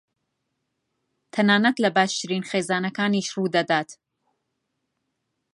تەنانەت 1.33 1.77
لە 1.83 1.89
باشترین 1.97 2.43
خێزانەکانیش 2.49 3.27
ڕوودەدات. 3.35 3.89